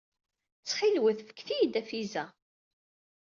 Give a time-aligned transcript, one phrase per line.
[0.61, 2.25] Ttxil-wen, fket-iyi-d afiza.